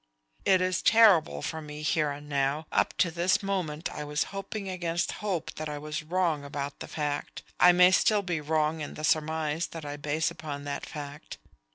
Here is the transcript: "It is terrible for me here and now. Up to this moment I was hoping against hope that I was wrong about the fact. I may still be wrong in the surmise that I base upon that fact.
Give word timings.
"It 0.45 0.61
is 0.61 0.81
terrible 0.81 1.43
for 1.43 1.61
me 1.61 1.83
here 1.83 2.09
and 2.09 2.27
now. 2.27 2.65
Up 2.71 2.97
to 2.97 3.11
this 3.11 3.43
moment 3.43 3.87
I 3.91 4.03
was 4.03 4.23
hoping 4.33 4.67
against 4.67 5.11
hope 5.21 5.53
that 5.57 5.69
I 5.69 5.77
was 5.77 6.01
wrong 6.01 6.43
about 6.43 6.79
the 6.79 6.87
fact. 6.87 7.43
I 7.59 7.71
may 7.71 7.91
still 7.91 8.23
be 8.23 8.41
wrong 8.41 8.81
in 8.81 8.95
the 8.95 9.03
surmise 9.03 9.67
that 9.67 9.85
I 9.85 9.97
base 9.97 10.31
upon 10.31 10.63
that 10.63 10.87
fact. 10.87 11.37